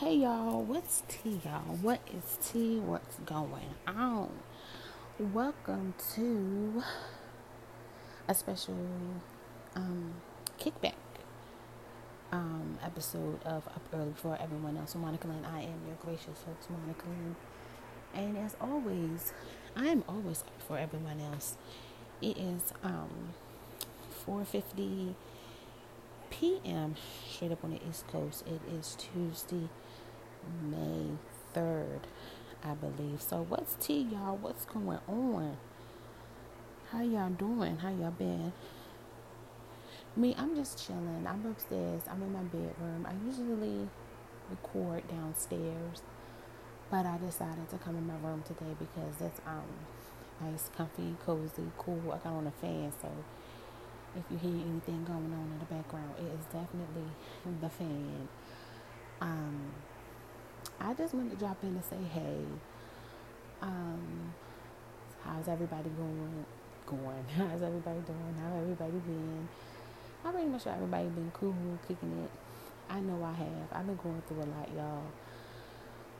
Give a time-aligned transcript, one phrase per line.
[0.00, 1.74] Hey y'all, what's tea, y'all?
[1.80, 2.78] What is tea?
[2.78, 4.28] What's going on?
[5.18, 6.82] Welcome to
[8.28, 8.76] a special
[9.74, 10.12] um,
[10.60, 10.92] kickback
[12.30, 14.94] um, episode of Up Early for everyone else.
[14.94, 15.46] I'm Monica Lynn.
[15.46, 17.36] I am your gracious host, Monica Lynn.
[18.14, 19.32] And as always,
[19.74, 21.56] I am always up for everyone else.
[22.20, 23.32] It is um,
[24.26, 25.16] 450
[26.28, 26.96] p.m.
[27.30, 28.44] straight up on the East Coast.
[28.46, 29.68] It is Tuesday,
[30.62, 31.16] May
[31.54, 32.00] 3rd,
[32.64, 33.22] I believe.
[33.22, 34.36] So, what's tea, y'all?
[34.36, 35.56] What's going on?
[36.90, 37.78] How y'all doing?
[37.78, 38.52] How y'all been?
[40.14, 41.26] Me, I'm just chilling.
[41.26, 42.02] I'm upstairs.
[42.10, 43.06] I'm in my bedroom.
[43.06, 43.88] I usually
[44.50, 46.02] record downstairs,
[46.90, 49.64] but I decided to come in my room today because it's um
[50.40, 52.00] nice, comfy, cozy, cool.
[52.12, 53.08] I got on a fan, so
[54.16, 57.10] if you hear anything going on in the background, it is definitely
[57.60, 58.28] the fan.
[59.20, 59.72] Um,
[60.80, 62.44] I just wanted to drop in to say, hey,
[63.62, 64.34] um,
[65.24, 66.44] how's everybody going?
[66.86, 67.24] Going?
[67.36, 68.36] How's everybody doing?
[68.40, 69.48] How everybody been?
[70.24, 71.52] I'm pretty much sure everybody been cool,
[71.88, 72.30] kicking it.
[72.88, 73.72] I know I have.
[73.72, 75.02] I've been going through a lot, y'all.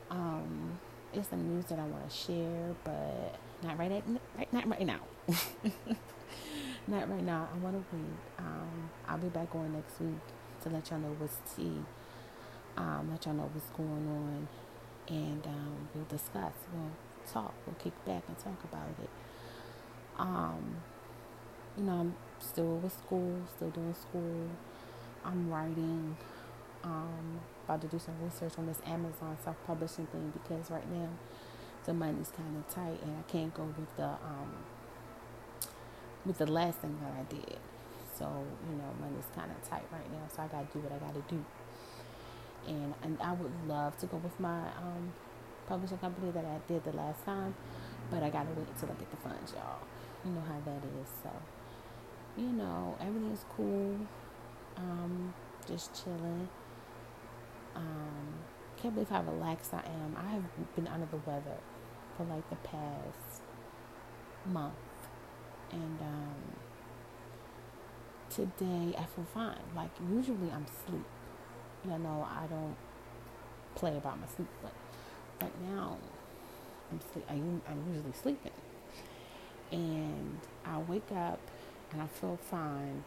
[0.09, 0.77] Um,
[1.13, 4.03] it's some news that I want to share, but not right at
[4.37, 4.99] right, not right now.
[6.87, 7.47] not right now.
[7.53, 8.05] I want to wait.
[8.39, 10.19] Um, I'll be back on next week
[10.63, 11.79] to let y'all know what's tea.
[12.77, 14.47] Um, let y'all know what's going on,
[15.09, 16.53] and um, we'll discuss.
[16.73, 16.91] We'll
[17.31, 17.53] talk.
[17.65, 19.09] We'll kick back and talk about it.
[20.17, 20.77] Um,
[21.77, 24.49] you know, I'm still with school, still doing school.
[25.25, 26.17] I'm writing.
[26.83, 31.09] Um, about to do some research on this Amazon self-publishing thing because right now
[31.85, 34.51] the money's kind of tight, and I can't go with the um
[36.25, 37.59] with the last thing that I did.
[38.17, 38.25] So
[38.69, 41.23] you know, money's kind of tight right now, so I gotta do what I gotta
[41.27, 41.43] do.
[42.67, 45.13] And and I would love to go with my um
[45.67, 47.55] publishing company that I did the last time,
[48.09, 49.79] but I gotta wait until I get the funds, y'all.
[50.25, 51.09] You know how that is.
[51.23, 51.29] So
[52.37, 53.97] you know, everything's cool.
[54.77, 55.33] Um,
[55.67, 56.47] just chilling.
[57.75, 58.33] Um,
[58.77, 60.15] can't believe how relaxed I am.
[60.17, 61.57] I have been under the weather
[62.15, 63.41] for like the past
[64.45, 64.73] month,
[65.71, 66.35] and um,
[68.29, 69.57] today I feel fine.
[69.75, 71.05] Like usually I'm sleep.
[71.87, 72.75] You know, I don't
[73.75, 74.73] play about my sleep, but
[75.41, 75.97] right now
[76.91, 77.25] I'm sleep.
[77.29, 78.51] I, I'm usually sleeping,
[79.71, 81.39] and I wake up
[81.91, 83.03] and I feel fine.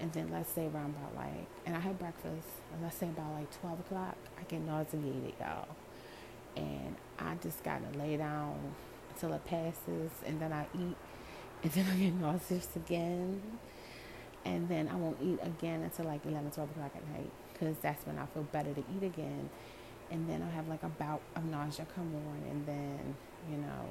[0.00, 3.32] And then let's say around about like, and I have breakfast, and let's say about
[3.34, 5.68] like 12 o'clock, I get nauseated, y'all.
[6.56, 8.74] And I just gotta lay down
[9.10, 10.96] until it passes, and then I eat,
[11.62, 13.42] and then I get nauseous again.
[14.44, 17.30] And then I won't eat again until like 11, 12 o'clock at night,
[17.62, 19.48] because that's when I feel better to eat again.
[20.10, 23.14] And then I'll have like a bout of nausea come on, and then,
[23.50, 23.88] you know,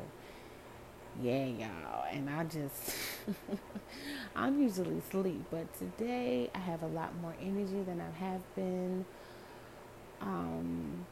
[1.22, 2.06] yeah, y'all.
[2.12, 2.96] And I just,
[4.36, 9.06] I'm usually asleep, but today I have a lot more energy than I have been.
[10.20, 11.06] Um,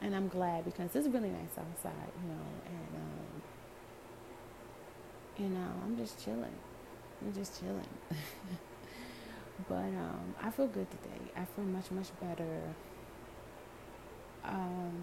[0.00, 3.42] and I'm glad because it's really nice outside, you know, and, um,
[5.38, 6.56] you know, I'm just chilling.
[7.22, 7.88] I'm just chilling.
[9.68, 11.30] but um, I feel good today.
[11.36, 12.60] I feel much, much better.
[14.44, 15.02] Um,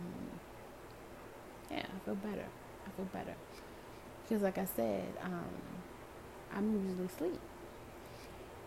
[1.69, 2.45] yeah, I feel better.
[2.85, 3.35] I feel better.
[4.23, 5.45] Because, like I said, um,
[6.55, 7.39] I'm usually asleep.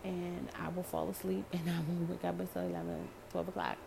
[0.03, 3.77] And I will fall asleep and I will wake up until 11, 12 o'clock.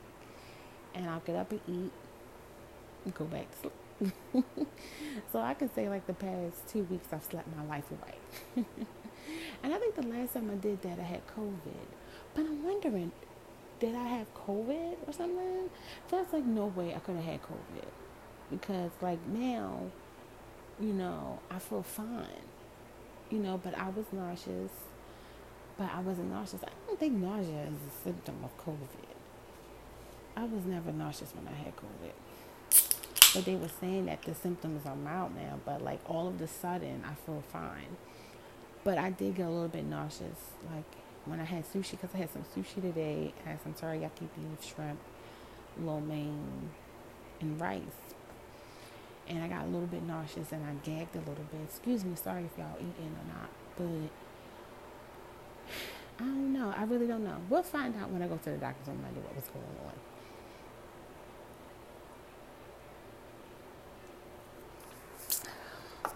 [0.95, 1.93] And I'll get up and eat
[3.05, 4.15] and go back to sleep.
[5.33, 8.65] so I can say, like, the past two weeks, I've slept my life away.
[9.63, 11.87] and I think the last time I did that, I had COVID.
[12.35, 13.13] But I'm wondering,
[13.81, 15.71] did I have COVID or something?
[16.11, 17.89] That's like no way I could have had COVID.
[18.51, 19.83] Because, like, now,
[20.81, 22.47] you know, I feel fine,
[23.31, 24.71] you know, but I was nauseous,
[25.77, 26.63] but I wasn't nauseous.
[26.63, 28.79] I don't think nausea is a symptom of COVID.
[30.37, 32.13] I was never nauseous when I had COVID.
[33.35, 36.47] But they were saying that the symptoms are mild now, but like all of a
[36.47, 37.97] sudden I feel fine.
[38.85, 40.85] But I did get a little bit nauseous, like
[41.27, 43.35] when I had sushi, because I had some sushi today.
[43.45, 44.99] I had some teriyaki beef, shrimp,
[45.81, 46.71] lo mein,
[47.41, 47.83] and rice
[49.29, 51.61] and I got a little bit nauseous and I gagged a little bit.
[51.65, 54.11] Excuse me, sorry if y'all eating or not, but
[56.25, 56.75] I don't know.
[56.77, 57.37] I really don't know.
[57.49, 59.93] We'll find out when I go to the doctor's on Monday what was going on.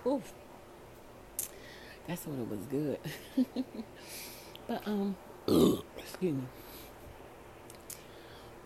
[0.04, 0.41] Oof.
[2.06, 2.98] That's when it was good.
[4.66, 5.16] but um
[5.98, 6.42] excuse me.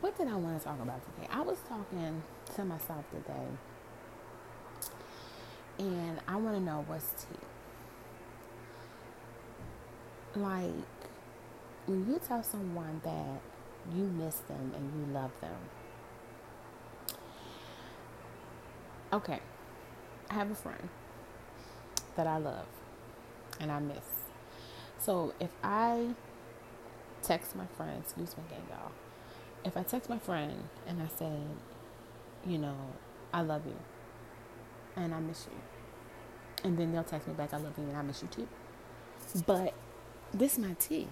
[0.00, 1.28] what did I want to talk about today?
[1.30, 2.22] I was talking
[2.54, 3.46] to myself today,
[5.78, 7.38] and I want to know what's tea.
[10.38, 10.70] Like,
[11.86, 13.40] when you tell someone that
[13.96, 15.56] you miss them and you love them,
[19.12, 19.40] okay,
[20.30, 20.88] I have a friend
[22.16, 22.66] that I love
[23.60, 24.04] and I miss.
[24.98, 26.08] So if I
[27.22, 28.92] text my friend, excuse me again, y'all.
[29.64, 31.32] If I text my friend and I say,
[32.46, 32.76] you know,
[33.32, 33.76] I love you
[34.94, 35.58] and I miss you,
[36.64, 38.48] and then they'll text me back, I love you and I miss you too.
[39.46, 39.74] But
[40.32, 41.08] this is my tea.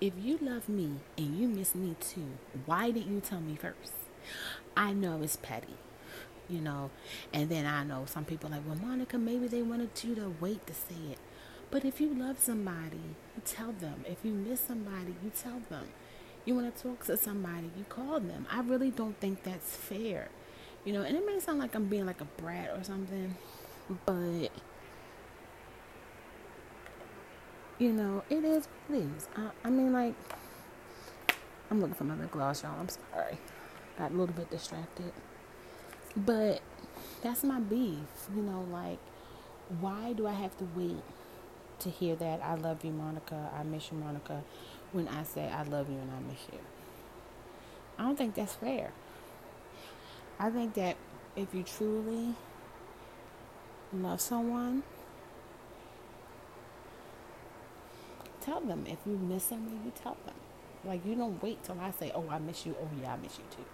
[0.00, 3.94] If you love me and you miss me too, why didn't you tell me first?
[4.76, 5.74] I know it's petty,
[6.48, 6.90] you know,
[7.32, 10.66] and then I know some people like, well, Monica, maybe they wanted you to wait
[10.66, 11.18] to say it.
[11.70, 12.96] But if you love somebody,
[13.36, 14.04] you tell them.
[14.06, 15.88] If you miss somebody, you tell them.
[16.44, 18.46] You want to talk to somebody, you call them.
[18.50, 20.28] I really don't think that's fair.
[20.84, 23.36] You know, and it may sound like I'm being like a brat or something,
[24.06, 24.50] but
[27.78, 29.28] you know, it is is.
[29.36, 30.14] I, I mean, like,
[31.70, 32.78] I'm looking for my lip gloss, y'all.
[32.80, 33.38] I'm sorry.
[33.98, 35.12] Got a little bit distracted.
[36.16, 36.60] But
[37.22, 37.98] that's my beef.
[38.34, 38.98] You know, like,
[39.80, 41.02] why do I have to wait
[41.80, 44.42] to hear that I love you, Monica, I miss you, Monica,
[44.92, 46.58] when I say I love you and I miss you.
[47.98, 48.92] I don't think that's fair.
[50.38, 50.96] I think that
[51.36, 52.34] if you truly
[53.92, 54.82] love someone,
[58.40, 58.84] tell them.
[58.86, 60.34] If you miss someone, you tell them.
[60.84, 63.36] Like you don't wait till I say, "Oh, I miss you." Oh, yeah, I miss
[63.38, 63.64] you too.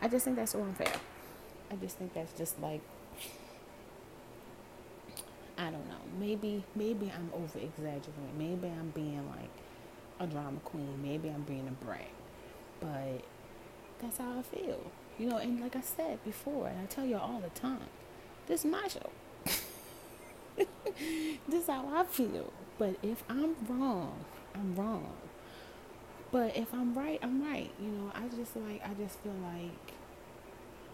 [0.00, 0.92] I just think that's so unfair.
[1.74, 2.80] I just think that's just like
[5.58, 6.02] I don't know.
[6.18, 8.12] Maybe maybe I'm over exaggerating.
[8.38, 9.50] Maybe I'm being like
[10.20, 11.00] a drama queen.
[11.02, 12.10] Maybe I'm being a brat.
[12.80, 13.24] But
[14.00, 14.80] that's how I feel.
[15.18, 17.88] You know, and like I said before, and I tell you all all the time,
[18.46, 19.10] this is my show.
[20.56, 22.52] this is how I feel.
[22.78, 24.24] But if I'm wrong,
[24.54, 25.12] I'm wrong.
[26.30, 27.70] But if I'm right, I'm right.
[27.80, 29.93] You know, I just like I just feel like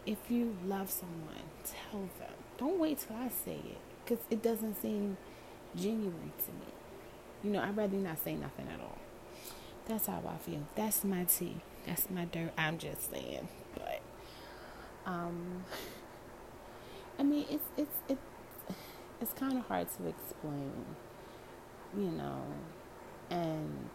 [0.07, 2.35] if you love someone, tell them.
[2.59, 5.17] Don't wait till I say it because it doesn't seem
[5.77, 6.73] genuine to me.
[7.43, 8.99] You know, I'd rather not say nothing at all.
[9.87, 10.67] That's how I feel.
[10.75, 11.57] That's my tea.
[11.87, 12.53] That's my dirt.
[12.59, 14.01] I'm just saying, but
[15.07, 15.65] um,
[17.19, 18.21] I mean, it's it's it's
[19.21, 20.85] it's kind of hard to explain,
[21.97, 22.43] you know,
[23.31, 23.89] and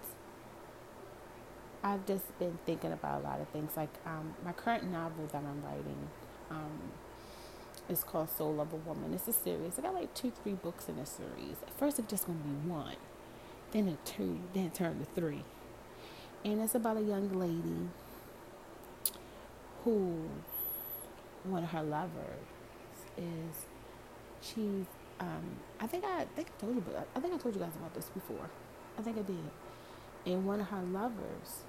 [1.85, 3.77] I've just been thinking about a lot of things.
[3.77, 6.09] Like um, my current novel that I'm writing.
[6.49, 6.79] Um,
[7.87, 9.13] it's called Soul of a Woman.
[9.13, 9.77] It's a series.
[9.77, 11.57] I got like two, three books in a series.
[11.61, 12.95] At first, it was just going to be one,
[13.71, 15.43] then a two, then it turned to three.
[16.43, 17.89] And it's about a young lady
[19.83, 20.27] who
[21.43, 22.47] one of her lovers
[23.15, 23.67] is
[24.41, 24.87] she's
[25.19, 27.61] um I think I, I think I told you but I think I told you
[27.61, 28.49] guys about this before.
[28.97, 29.37] I think I did.
[30.25, 31.63] And one of her lovers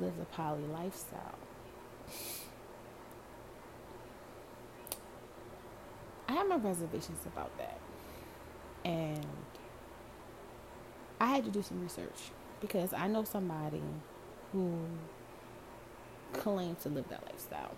[0.00, 1.38] lives a poly lifestyle.
[6.28, 7.78] I have my reservations about that.
[8.84, 9.26] And
[11.20, 12.30] I had to do some research
[12.60, 13.82] because I know somebody
[14.52, 14.78] who
[16.32, 17.72] claims to live that lifestyle.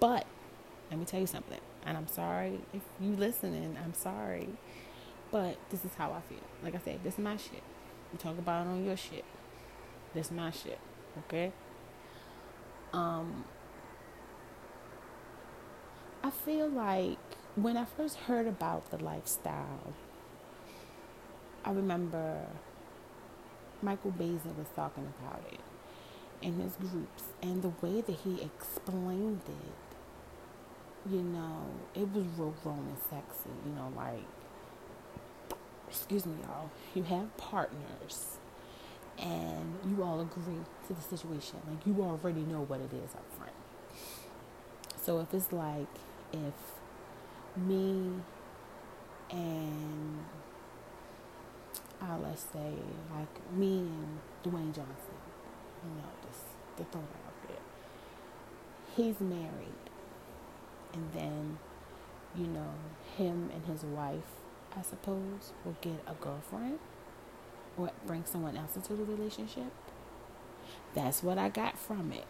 [0.00, 0.26] But
[0.90, 4.48] let me tell you something, and I'm sorry if you listening, I'm sorry.
[5.30, 6.38] But this is how I feel.
[6.62, 7.62] Like I said, this is my shit.
[8.12, 9.24] You talk about it on your shit.
[10.14, 10.78] This is my shit.
[11.26, 11.52] Okay?
[12.92, 13.44] Um
[16.22, 17.18] I feel like
[17.54, 19.94] when I first heard about the lifestyle,
[21.64, 22.46] I remember
[23.82, 25.60] Michael Baisden was talking about it
[26.40, 32.54] in his groups, and the way that he explained it, you know, it was real
[32.62, 33.50] grown and sexy.
[33.64, 34.24] You know, like,
[35.88, 38.38] excuse me, y'all, you have partners
[39.20, 41.58] and you all agree to the situation.
[41.68, 43.52] Like, you already know what it is up front.
[45.00, 45.86] So if it's like,
[46.32, 46.54] if
[47.56, 48.12] me
[49.30, 50.24] and
[52.00, 52.74] I uh, let's say
[53.12, 55.18] like me and Dwayne Johnson,
[55.82, 56.44] you know, just
[56.76, 57.56] to throw out there.
[58.96, 59.84] He's married,
[60.92, 61.58] and then
[62.36, 62.74] you know
[63.16, 64.30] him and his wife,
[64.76, 66.78] I suppose, will get a girlfriend
[67.78, 69.72] or bring someone else into the relationship.
[70.94, 72.26] That's what I got from it.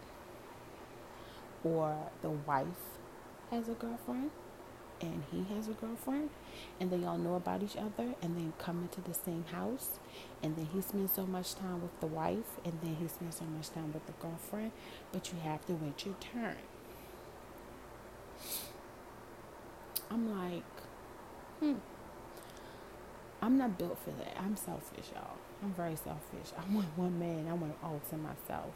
[1.64, 2.99] Or the wife
[3.50, 4.31] has a girlfriend
[5.00, 6.31] and he has a girlfriend
[6.81, 9.99] and they all know about each other and then come into the same house
[10.43, 13.45] and then he spends so much time with the wife and then he spends so
[13.45, 14.73] much time with the girlfriend
[15.12, 16.57] but you have to wait your turn
[20.11, 20.64] i'm like
[21.61, 21.75] hmm
[23.42, 27.47] i'm not built for that i'm selfish y'all i'm very selfish i want one man
[27.49, 28.73] i want all to myself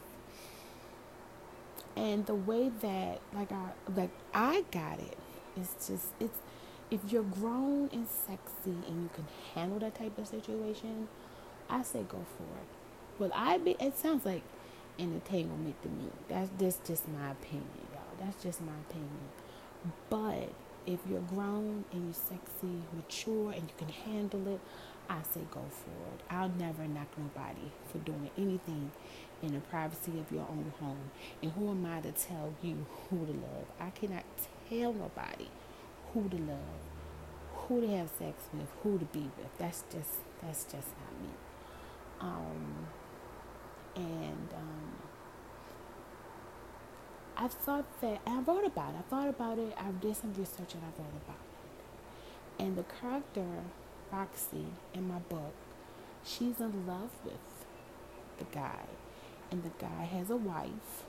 [1.95, 5.17] and the way that like i like i got it
[5.55, 6.39] it's just it's
[6.93, 11.07] if you're grown and sexy and you can handle that type of situation,
[11.67, 12.67] I say go for it.
[13.17, 14.43] Well, I be it sounds like
[14.99, 16.09] entanglement to me.
[16.29, 18.01] That's just just my opinion, y'all.
[18.19, 19.29] That's just my opinion.
[20.09, 20.53] But
[20.85, 24.59] if you're grown and you're sexy, mature, and you can handle it,
[25.09, 26.21] I say go for it.
[26.29, 28.91] I'll never knock nobody for doing anything
[29.41, 31.11] in the privacy of your own home.
[31.41, 33.65] And who am I to tell you who to love?
[33.79, 34.23] I cannot
[34.69, 35.49] tell nobody
[36.13, 36.81] who to love,
[37.53, 39.57] who to have sex with, who to be with.
[39.57, 41.29] That's just that's just not me.
[42.21, 42.87] Um,
[43.95, 44.93] and um,
[47.43, 48.99] I thought that and I wrote about it.
[48.99, 49.75] I thought about it.
[49.77, 52.63] I did some research and I wrote about it.
[52.63, 53.45] And the character
[54.11, 55.53] Roxy in my book,
[56.23, 57.65] she's in love with
[58.37, 58.85] the guy,
[59.51, 61.03] and the guy has a wife,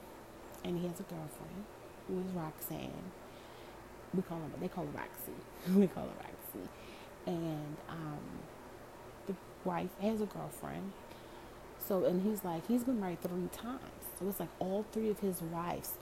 [0.64, 1.64] and he has a girlfriend
[2.08, 3.12] who is Roxanne
[4.12, 5.32] we call her they call her Roxy.
[5.78, 6.68] we call her Roxy.
[7.26, 8.18] And um,
[9.26, 10.92] the wife has a girlfriend.
[11.86, 13.80] So and he's like he's been married three times.
[14.18, 15.92] So it's like all three of his wives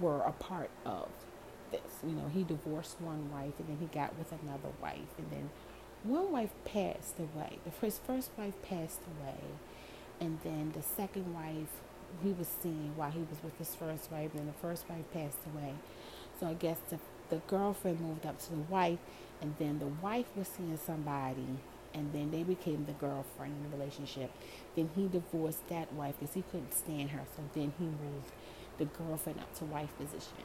[0.00, 1.08] were a part of
[1.70, 1.80] this.
[2.06, 5.50] You know, he divorced one wife and then he got with another wife and then
[6.02, 7.58] one wife passed away.
[7.80, 9.40] First first wife passed away
[10.20, 11.68] and then the second wife
[12.22, 15.04] he was seeing while he was with his first wife, and then the first wife
[15.12, 15.74] passed away.
[16.38, 18.98] So I guess the, the girlfriend moved up to the wife,
[19.40, 21.58] and then the wife was seeing somebody,
[21.94, 24.30] and then they became the girlfriend in the relationship.
[24.76, 27.22] Then he divorced that wife because he couldn't stand her.
[27.36, 28.32] So then he moved
[28.80, 30.44] the girlfriend up to wife position.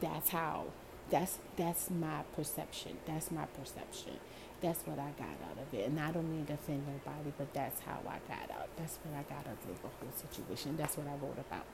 [0.00, 0.66] That's how.
[1.10, 2.98] That's that's my perception.
[3.06, 4.18] That's my perception.
[4.60, 5.86] That's what I got out of it.
[5.86, 8.68] And I don't mean to offend nobody, but that's how I got out.
[8.76, 10.76] That's what I got out of the whole situation.
[10.76, 11.66] That's what I wrote about.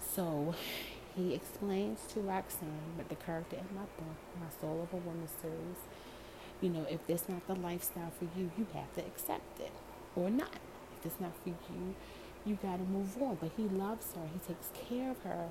[0.00, 0.54] So
[1.14, 5.28] he explains to Roxanne, but the character in my book, My Soul of a Woman
[5.42, 5.80] series,
[6.60, 9.72] you know, if this not the lifestyle for you, you have to accept it
[10.14, 10.56] or not.
[10.98, 11.94] If it's not for you,
[12.46, 13.36] you got to move on.
[13.40, 15.48] But he loves her, he takes care of her,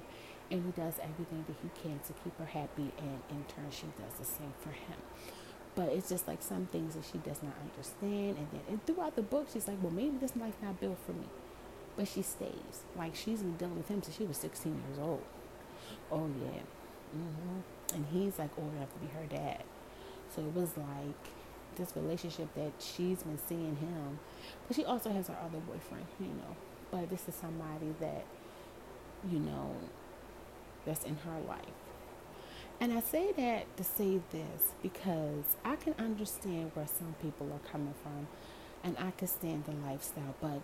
[0.50, 3.88] and he does everything that he can to keep her happy, and in turn, she
[3.98, 4.98] does the same for him.
[5.76, 9.16] But it's just like some things that she does not understand, and then and throughout
[9.16, 11.28] the book, she's like, "Well, maybe this life not built for me,"
[11.98, 12.86] but she stays.
[12.96, 15.24] Like she's been dealing with him since she was 16 years old.
[16.12, 16.62] Oh yeah.
[17.16, 17.96] Mm-hmm.
[17.96, 19.64] And he's like old enough to be her dad.
[20.34, 21.30] So it was like
[21.76, 24.20] this relationship that she's been seeing him,
[24.68, 26.56] but she also has her other boyfriend, you know.
[26.96, 28.24] But this is somebody that,
[29.30, 29.76] you know,
[30.86, 31.60] that's in her life.
[32.80, 37.70] And I say that to say this because I can understand where some people are
[37.70, 38.28] coming from
[38.82, 40.62] and I can stand the lifestyle, but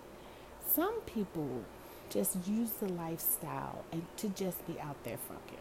[0.65, 1.65] some people
[2.09, 5.57] just use the lifestyle and to just be out there fucking.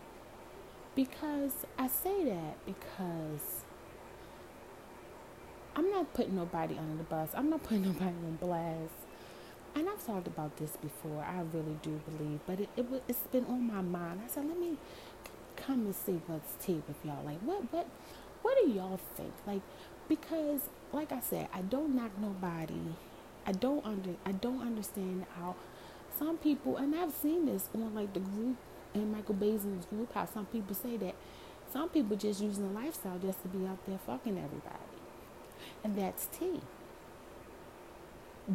[0.95, 3.65] Because I say that because
[5.75, 7.31] I'm not putting nobody under the bus.
[7.35, 9.00] I'm not putting nobody on blast.
[9.75, 11.23] And I've talked about this before.
[11.23, 14.21] I really do believe, but it, it it's been on my mind.
[14.25, 14.77] I said, let me
[15.57, 17.25] come and see what's tea with y'all.
[17.25, 17.87] Like, what what
[18.43, 19.33] what do y'all think?
[19.47, 19.63] Like,
[20.09, 20.63] because
[20.93, 22.81] like I said, I don't knock nobody.
[23.47, 25.55] I don't under I don't understand how
[26.19, 28.57] some people, and I've seen this on like the group
[28.95, 31.15] and Michael Baisden's group, how some people say that
[31.73, 34.91] some people just using the lifestyle just to be out there fucking everybody.
[35.85, 36.61] And that's tea.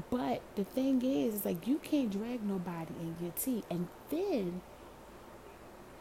[0.10, 3.64] But the thing is, it's like you can't drag nobody in your tea.
[3.70, 4.62] And then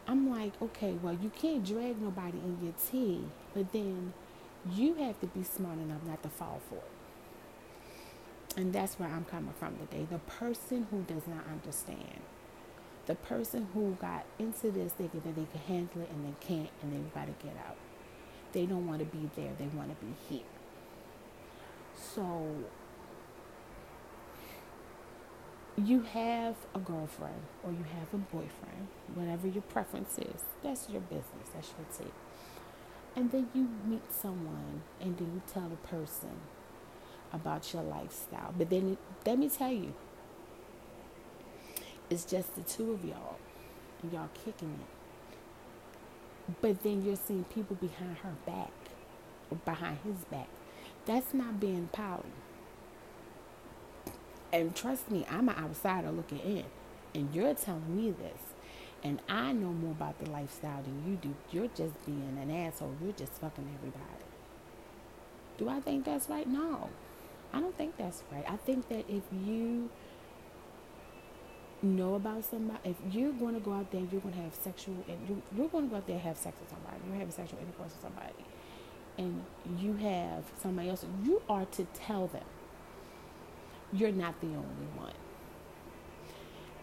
[0.09, 3.23] I'm like, okay, well, you can't drag nobody in your tea,
[3.55, 4.13] but then
[4.73, 6.91] you have to be smart enough not to fall for it.
[8.57, 10.07] And that's where I'm coming from today.
[10.11, 12.21] The person who does not understand.
[13.07, 16.71] The person who got into this thinking that they can handle it and they can't
[16.83, 17.77] and they've got to get out.
[18.53, 20.47] They don't want to be there, they want to be here.
[21.97, 22.49] So
[25.77, 31.01] you have a girlfriend or you have a boyfriend, whatever your preference is, that's your
[31.03, 32.15] business, that's your take.
[33.17, 36.41] And then you meet someone and then you tell the person,
[37.35, 38.55] about your lifestyle.
[38.57, 39.93] But then let me tell you,
[42.09, 43.37] it's just the two of y'all
[44.03, 46.57] and y'all kicking it.
[46.61, 48.71] But then you're seeing people behind her back,
[49.51, 50.49] or behind his back.
[51.07, 52.23] That's not being poly.
[54.55, 56.65] And trust me, I'm an outsider looking in.
[57.13, 58.39] And you're telling me this.
[59.03, 61.35] And I know more about the lifestyle than you do.
[61.51, 62.95] You're just being an asshole.
[63.03, 64.05] You're just fucking everybody.
[65.59, 66.47] Do I think that's right?
[66.47, 66.89] No.
[67.53, 68.45] I don't think that's right.
[68.49, 69.91] I think that if you
[71.83, 74.95] know about somebody, if you're going to go out there, you're going to have sexual,
[75.09, 77.31] and you're, you're going to go out there and have sex with somebody, you're having
[77.33, 78.33] sexual intercourse with somebody,
[79.19, 79.45] and
[79.79, 82.43] you have somebody else, you are to tell them
[83.95, 85.13] you're not the only one.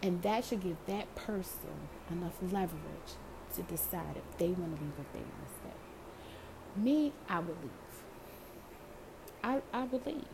[0.01, 3.17] And that should give that person enough leverage
[3.55, 6.81] to decide if they want to leave if they want to stay.
[6.81, 7.71] Me, I would leave.
[9.43, 10.25] I, I would leave.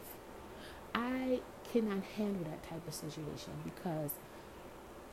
[0.94, 1.42] I
[1.72, 4.12] cannot handle that type of situation because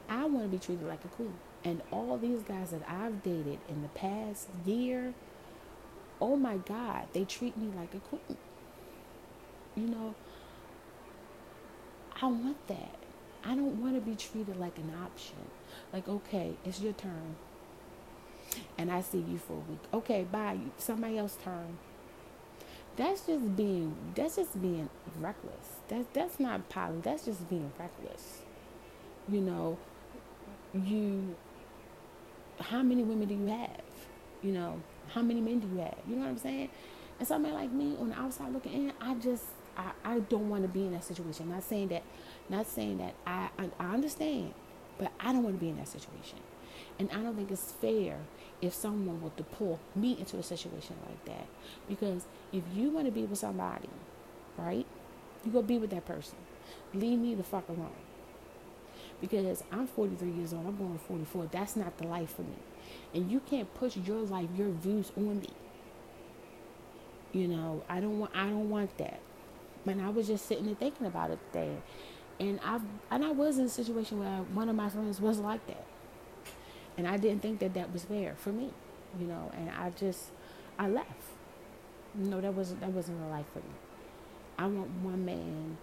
[0.09, 1.35] I want to be treated like a queen.
[1.65, 5.15] And all these guys that I've dated in the past year,
[6.21, 8.37] oh my God, they treat me like a queen.
[9.75, 10.15] You know,
[12.25, 12.95] I want that.
[13.45, 15.37] I don't want to be treated like an option.
[15.93, 17.37] Like, okay, it's your turn.
[18.79, 19.81] And I see you for a week.
[19.93, 20.59] Okay, bye.
[20.79, 21.77] Somebody else turn.
[22.97, 24.89] That's just being that's just being
[25.21, 25.81] reckless.
[25.89, 27.01] That's that's not poly.
[27.03, 28.39] That's just being reckless.
[29.29, 29.77] You know,
[30.73, 31.37] you
[32.59, 33.83] how many women do you have?
[34.43, 35.99] You know, how many men do you have?
[36.09, 36.71] You know what I'm saying?
[37.19, 39.45] And somebody like me on the outside looking in, I just
[39.77, 41.47] I, I don't want to be in that situation.
[41.47, 42.03] I'm not saying that
[42.49, 44.55] not saying that I, I I understand,
[44.99, 46.39] but I don't want to be in that situation.
[46.99, 48.19] And I don't think it's fair
[48.63, 51.47] if someone were to pull me into a situation like that.
[51.89, 53.89] Because if you want to be with somebody,
[54.59, 54.87] right,
[55.45, 56.37] you go be with that person.
[56.95, 57.93] Leave me the fuck alone
[59.21, 60.67] because I'm 43 years old.
[60.67, 61.49] I'm going 44.
[61.53, 62.57] That's not the life for me.
[63.15, 65.51] And you can't push your life, your views on me.
[67.33, 69.21] You know, I don't want I don't want that.
[69.87, 71.77] And I was just sitting and thinking about it today.
[72.41, 75.67] And I and I was in a situation where one of my friends was like
[75.67, 75.85] that.
[76.97, 78.71] And I didn't think that that was fair for me,
[79.19, 80.31] you know, and I just
[80.79, 81.09] I left.
[82.15, 83.75] No, that wasn't that wasn't a life for me.
[84.59, 85.77] I want one man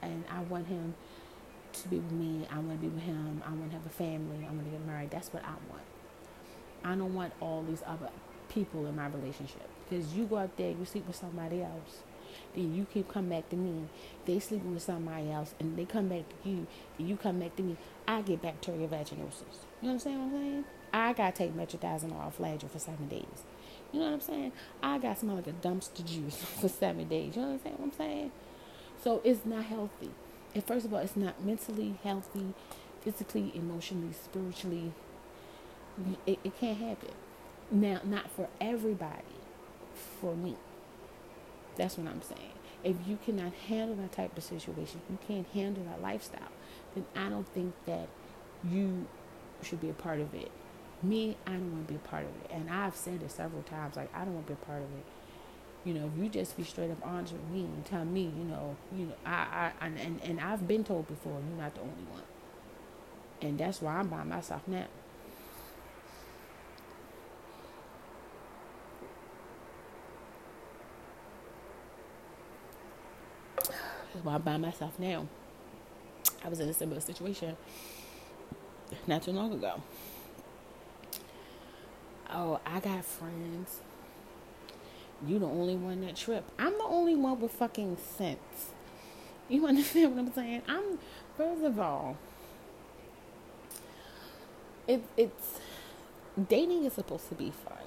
[0.00, 0.94] and I want him
[1.72, 2.46] to be with me.
[2.50, 3.42] I want to be with him.
[3.46, 4.46] I want to have a family.
[4.46, 5.10] I want to get married.
[5.10, 5.84] That's what I want.
[6.84, 8.10] I don't want all these other
[8.48, 9.68] people in my relationship.
[9.88, 12.02] Because you go out there, you sleep with somebody else.
[12.54, 13.88] Then you keep coming back to me.
[14.24, 16.66] They sleeping with somebody else, and they come back to you,
[16.98, 17.76] and you come back to me.
[18.06, 19.64] I get bacterial vaginosis.
[19.80, 20.64] You understand what I'm saying?
[20.92, 23.24] I gotta take metronidazole off Flagyl for seven days.
[23.92, 24.52] You know what I'm saying?
[24.82, 27.36] I got smell like a dumpster juice for seven days.
[27.36, 28.32] You understand what I'm saying?
[29.02, 30.10] So it's not healthy
[30.54, 32.54] and first of all, it's not mentally healthy,
[33.00, 34.92] physically, emotionally, spiritually.
[36.26, 37.10] It, it can't happen.
[37.70, 39.22] Now, not for everybody,
[40.20, 40.56] for me.
[41.76, 42.52] That's what I'm saying.
[42.84, 46.50] If you cannot handle that type of situation, you can't handle that lifestyle,
[46.94, 48.08] then I don't think that
[48.68, 49.06] you
[49.62, 50.50] should be a part of it.
[51.02, 52.50] Me, I don't want to be a part of it.
[52.50, 54.88] And I've said it several times, like, I don't want to be a part of
[54.88, 55.04] it
[55.84, 58.44] you know, if you just be straight up honest with me and tell me, you
[58.44, 62.04] know, you know, I, I, and, and I've been told before, you're not the only
[62.10, 62.22] one.
[63.40, 64.86] And that's why I'm by myself now.
[74.22, 75.26] Why I'm by myself now.
[76.44, 77.56] I was in a similar situation
[79.06, 79.80] not too long ago.
[82.30, 83.80] Oh, I got friends
[85.26, 86.44] you the only one that trip.
[86.58, 88.70] I'm the only one with fucking sense.
[89.48, 90.62] You understand what I'm saying?
[90.68, 90.98] I'm
[91.36, 92.16] first of all,
[94.86, 95.60] it, it's
[96.48, 97.81] dating is supposed to be fun.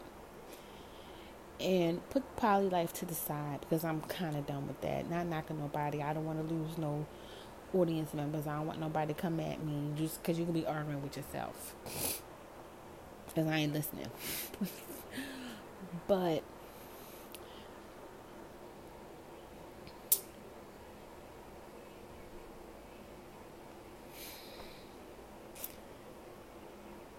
[1.60, 5.10] And put poly life to the side because I'm kind of done with that.
[5.10, 6.02] Not knocking nobody.
[6.02, 7.06] I don't want to lose no
[7.74, 8.48] audience members.
[8.48, 11.15] I don't want nobody to come at me just because you can be arguing with
[11.18, 11.76] yourself.
[13.28, 14.08] Because I ain't listening.
[16.08, 16.44] but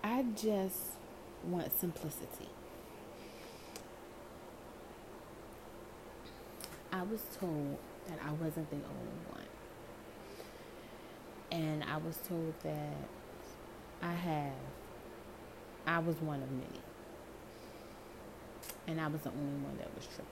[0.05, 0.79] I just
[1.45, 2.49] want simplicity.
[6.97, 9.43] I was told that I wasn't the only one.
[11.53, 12.97] And I was told that
[14.01, 14.55] I have,
[15.87, 16.81] I was one of many.
[18.87, 20.25] And I was the only one that was tripping.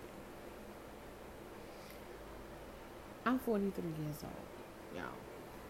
[3.27, 5.05] I'm 43 years old, y'all.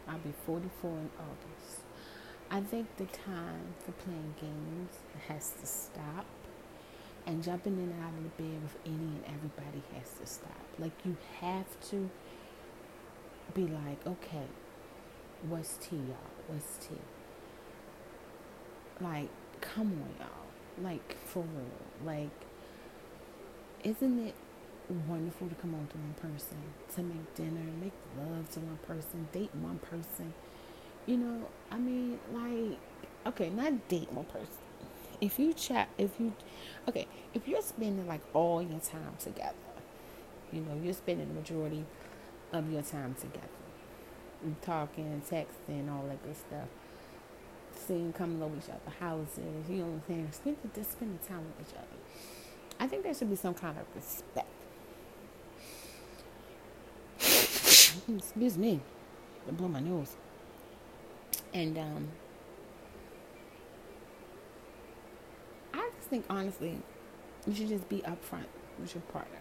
[0.07, 1.81] I'll be 44 in August.
[2.53, 6.27] I think the time for playing games has to stop.
[7.27, 10.51] And jumping in and out of the bed with any and everybody has to stop.
[10.79, 12.11] Like, you have to
[13.55, 14.47] be like, okay,
[15.49, 16.17] what's tea, y'all?
[16.49, 17.01] What's tea?
[19.01, 19.29] Like,
[19.61, 20.85] come on, y'all.
[20.85, 22.05] Like, for real.
[22.05, 22.31] Like,
[23.83, 24.35] isn't it
[25.09, 26.59] wonderful to come home to one person,
[26.95, 30.35] to make dinner, make love to one person, date one person?
[31.07, 32.79] You know, I mean, like,
[33.27, 34.64] okay, not date one person.
[35.25, 36.35] If you chat, if you,
[36.89, 39.55] okay, if you're spending like all your time together,
[40.53, 41.85] you know, you're spending the majority
[42.53, 43.49] of your time together,
[44.63, 46.69] talking, texting, all that good stuff
[47.87, 50.29] seeing coming over each other's houses, you know what I'm saying?
[50.33, 51.87] Spend just spending time with each other.
[52.81, 54.49] I think there should be some kind of respect.
[58.19, 58.81] Excuse me.
[59.47, 60.17] I blow my nose.
[61.53, 62.09] And um
[65.73, 66.77] I just think honestly,
[67.47, 68.45] you should just be upfront
[68.79, 69.39] with your partner.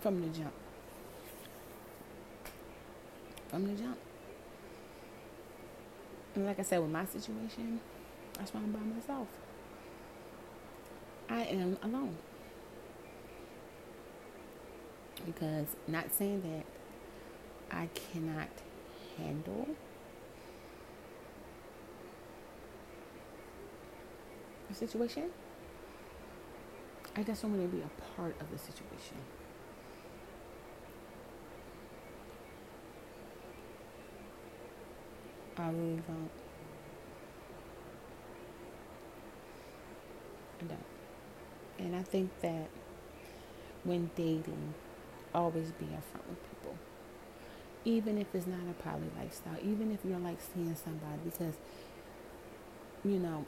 [0.00, 0.54] From the jump.
[3.48, 3.98] From the jump.
[6.34, 7.80] And like I said, with my situation,
[8.38, 9.28] that's why I'm by myself.
[11.28, 12.16] I am alone.
[15.26, 18.48] Because, not saying that I cannot
[19.18, 19.68] handle
[24.74, 25.30] a situation,
[27.16, 29.18] I just don't want to be a part of the situation.
[35.56, 36.30] I really don't.
[40.60, 41.86] I don't.
[41.86, 42.68] And I think that
[43.84, 44.74] when dating,
[45.32, 46.76] always be upfront with people.
[47.84, 51.54] Even if it's not a poly lifestyle, even if you're like seeing somebody, because,
[53.04, 53.44] you know,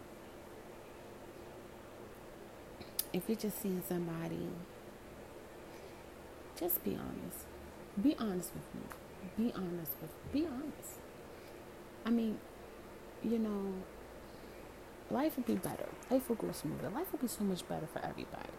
[3.16, 4.48] if you're just seeing somebody,
[6.58, 7.46] just be honest.
[8.02, 8.82] Be honest with me.
[9.38, 10.98] Be honest with be honest.
[12.04, 12.38] I mean,
[13.24, 13.72] you know,
[15.10, 15.88] life would be better.
[16.10, 16.90] Life would go smoother.
[16.90, 18.52] Life would be so much better for everybody.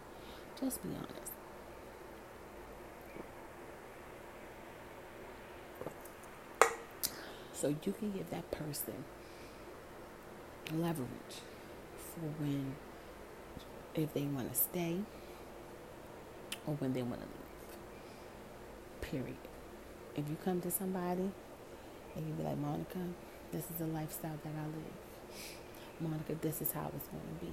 [0.59, 1.31] Just be honest.
[7.53, 9.03] So you can give that person
[10.73, 11.07] leverage
[11.93, 12.75] for when,
[14.03, 14.97] if they want to stay
[16.65, 19.01] or when they want to leave.
[19.01, 19.37] Period.
[20.15, 21.31] If you come to somebody
[22.15, 22.99] and you be like, Monica,
[23.51, 24.97] this is the lifestyle that I live.
[25.99, 27.51] Monica, this is how it's going to be.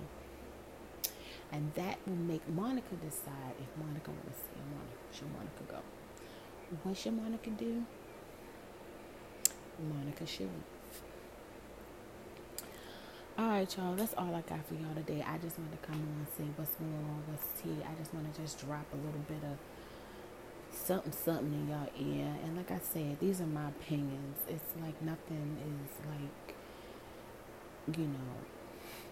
[1.52, 5.62] And that will make Monica decide if Monica wants to stay or Monica, should Monica
[5.70, 5.80] go.
[6.82, 7.84] What should Monica do?
[9.78, 10.48] Monica should.
[13.36, 13.96] All right, y'all.
[13.96, 15.24] That's all I got for y'all today.
[15.26, 17.82] I just want to come on and say what's going on, what's tea.
[17.82, 19.58] I just want to just drop a little bit of
[20.70, 25.00] something something in y'all ear and like i said these are my opinions it's like
[25.02, 28.34] nothing is like you know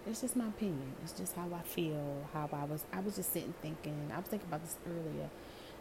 [0.05, 3.31] it's just my opinion it's just how i feel how i was i was just
[3.31, 5.29] sitting thinking i was thinking about this earlier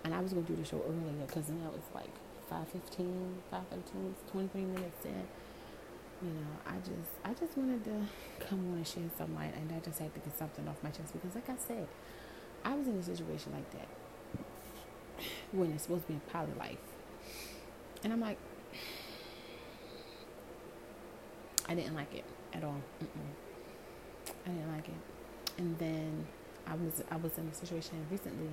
[0.04, 2.14] and i was going to do the show earlier because know it's like
[2.48, 5.26] 5.15 5.15 23 minutes in
[6.22, 7.90] you know i just i just wanted to
[8.46, 10.90] come on and share some light and i just had to get something off my
[10.90, 11.86] chest because like i said
[12.64, 13.88] i was in a situation like that
[15.52, 16.78] when it's supposed to be a poly life.
[18.02, 18.38] And I'm like,
[21.68, 22.80] I didn't like it at all.
[23.02, 24.34] Mm-mm.
[24.46, 24.94] I didn't like it.
[25.58, 26.26] And then
[26.66, 28.48] I was I was in a situation recently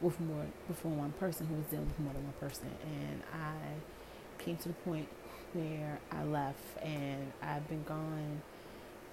[0.00, 4.42] with more before one person who was dealing with more than one person, and I
[4.42, 5.08] came to the point
[5.54, 8.42] where I left, and I've been gone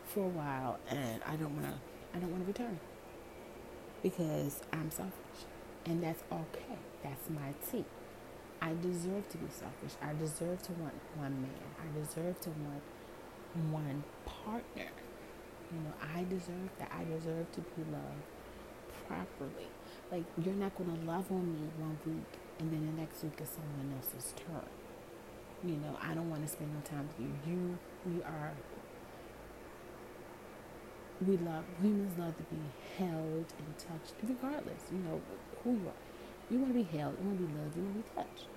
[0.06, 1.80] for a while, and I don't want to
[2.16, 2.80] I don't want to return
[4.04, 5.46] because I'm selfish,
[5.86, 6.78] and that's okay.
[7.04, 7.86] That's my tea.
[8.62, 9.98] I deserve to be selfish.
[10.02, 11.50] I deserve to want one man.
[11.80, 12.84] I deserve to want
[13.72, 14.92] one partner.
[15.72, 16.92] You know, I deserve that.
[16.94, 18.22] I deserve to be loved
[19.08, 19.68] properly.
[20.12, 23.34] Like, you're not going to love on me one week and then the next week
[23.42, 24.81] is someone else's turn.
[25.64, 27.34] You know, I don't want to spend no time with you.
[27.46, 28.52] You, we are,
[31.26, 32.62] we love, humans love to be
[32.98, 35.22] held and touched, regardless, you know,
[35.64, 36.02] who you are.
[36.50, 38.48] You want to be held, you want to be loved, you want to be touched.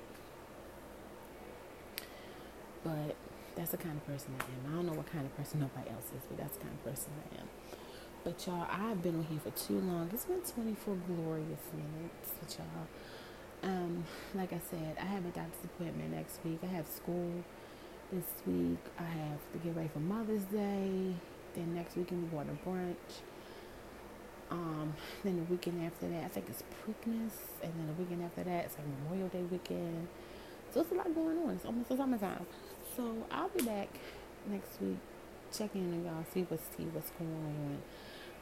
[2.83, 3.17] But
[3.55, 4.73] that's the kind of person I am.
[4.73, 6.85] I don't know what kind of person nobody else is, but that's the kind of
[6.85, 7.49] person I am.
[8.25, 10.09] But y'all, I've been on here for too long.
[10.12, 12.88] It's been 24 glorious minutes with y'all.
[13.64, 16.61] Um, like I said, I have a doctor's appointment next week.
[16.64, 17.33] I have school
[18.12, 21.14] This week I have to get ready for Mother's Day.
[21.55, 23.22] Then next weekend we going to brunch.
[24.50, 28.44] Um, then the weekend after that, I think it's Preakness, and then the weekend after
[28.44, 30.09] that, it's like Memorial Day weekend.
[30.72, 31.50] So it's a lot going on.
[31.57, 32.46] It's almost the summertime.
[32.96, 33.88] So I'll be back
[34.48, 34.98] next week,
[35.57, 37.79] check in on y'all, see what's see what's going on.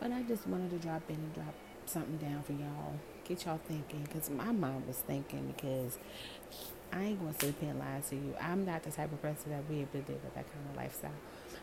[0.01, 1.55] But I just wanted to drop in and drop
[1.87, 5.53] something down for y'all, get y'all thinking, because my mind was thinking.
[5.55, 5.99] Because
[6.93, 8.35] I ain't gonna sit and lie to you.
[8.41, 10.77] I'm not the type of person that be able to live with that kind of
[10.77, 11.11] lifestyle.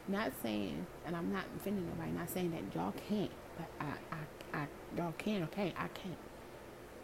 [0.08, 2.12] Not saying, and I'm not offending nobody.
[2.12, 4.68] Not saying that y'all can't, but I, I, I,
[4.98, 5.76] y'all can or can't.
[5.78, 6.18] I can't.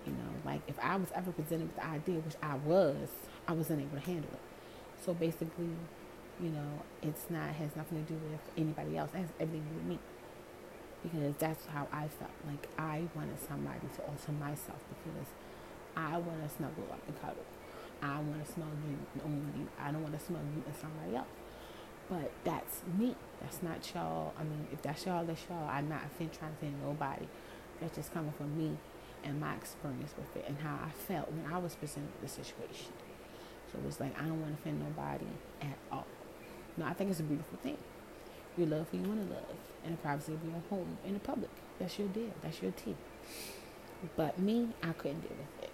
[0.05, 3.09] You know, like if I was ever presented with the idea, which I was,
[3.47, 4.39] I wasn't able to handle it.
[5.03, 5.69] So basically,
[6.41, 9.11] you know, it's not has nothing to do with anybody else.
[9.13, 9.99] It has everything to do with me.
[11.05, 12.33] Because that's how I felt.
[12.47, 15.29] Like I wanted somebody to alter myself because
[15.95, 17.45] I want to snuggle up and cuddle.
[18.01, 19.67] I want to smell you on you.
[19.79, 21.27] I don't want to smell you and somebody else.
[22.09, 23.15] But that's me.
[23.41, 24.33] That's not y'all.
[24.39, 25.69] I mean, if that's y'all, that's y'all.
[25.69, 27.27] I'm not trying to offend nobody.
[27.79, 28.77] That's just coming from me
[29.23, 32.43] and my experience with it and how I felt when I was presented with the
[32.43, 32.93] situation.
[33.71, 35.25] So it was like, I don't want to offend nobody
[35.61, 36.05] at all.
[36.77, 37.77] No, I think it's a beautiful thing.
[38.57, 41.19] You love who you want to love in the privacy of your home, in the
[41.19, 41.49] public.
[41.79, 42.31] That's your deal.
[42.41, 42.95] That's your tea.
[44.15, 45.71] But me, I couldn't deal with it.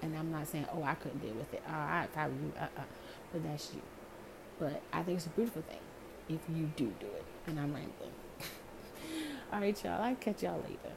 [0.00, 1.62] And I'm not saying, oh, I couldn't deal with it.
[1.68, 2.82] Oh, I, if I were you, uh-uh.
[3.32, 3.82] But that's you.
[4.58, 5.80] But I think it's a beautiful thing
[6.28, 7.24] if you do do it.
[7.46, 8.12] And I'm rambling.
[9.52, 10.02] All right, y'all.
[10.02, 10.94] I'll catch y'all later.